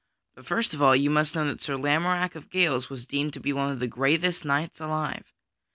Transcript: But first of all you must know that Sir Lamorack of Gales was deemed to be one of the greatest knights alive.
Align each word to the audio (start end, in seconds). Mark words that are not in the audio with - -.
But 0.33 0.47
first 0.47 0.73
of 0.73 0.81
all 0.81 0.95
you 0.95 1.11
must 1.11 1.35
know 1.35 1.45
that 1.45 1.61
Sir 1.61 1.75
Lamorack 1.75 2.33
of 2.35 2.49
Gales 2.49 2.89
was 2.89 3.05
deemed 3.05 3.33
to 3.33 3.39
be 3.39 3.53
one 3.53 3.69
of 3.69 3.79
the 3.79 3.85
greatest 3.87 4.43
knights 4.43 4.79
alive. 4.79 5.31